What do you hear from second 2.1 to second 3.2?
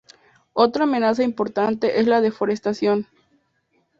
deforestación.